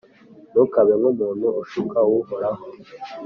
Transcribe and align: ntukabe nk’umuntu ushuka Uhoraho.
ntukabe 0.51 0.93
nk’umuntu 0.99 1.47
ushuka 1.61 1.97
Uhoraho. 2.13 2.63